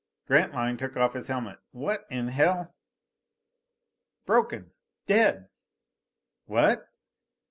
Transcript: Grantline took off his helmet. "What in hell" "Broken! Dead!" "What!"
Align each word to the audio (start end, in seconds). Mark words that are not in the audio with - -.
Grantline 0.25 0.77
took 0.77 0.97
off 0.97 1.13
his 1.13 1.27
helmet. 1.27 1.59
"What 1.69 2.07
in 2.09 2.29
hell" 2.29 2.73
"Broken! 4.25 4.71
Dead!" 5.05 5.47
"What!" 6.47 6.89